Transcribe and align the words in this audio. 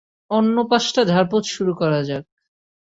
অন্যপাশটা 0.31 1.01
ঝারপোছ 1.05 1.43
শুরু 1.47 1.73
করা 1.75 1.99
যাক। 2.03 2.23